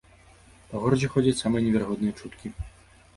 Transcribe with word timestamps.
Па 0.69 0.79
горадзе 0.85 1.09
ходзяць 1.15 1.33
самыя 1.41 1.61
неверагодныя 1.65 2.17
чуткі. 2.23 2.47